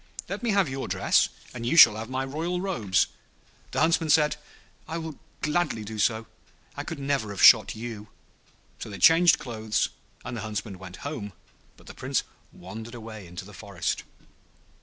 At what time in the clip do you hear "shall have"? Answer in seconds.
1.77-2.09